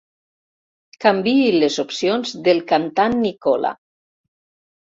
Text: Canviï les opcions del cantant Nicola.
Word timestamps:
Canviï 1.05 1.51
les 1.57 1.77
opcions 1.83 2.33
del 2.49 2.65
cantant 2.75 3.17
Nicola. 3.27 3.75